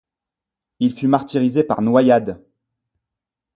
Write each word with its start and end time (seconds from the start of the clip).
Il 0.79 0.95
fut 0.97 1.05
martyrisé 1.07 1.63
par 1.63 1.83
noyade. 1.83 2.43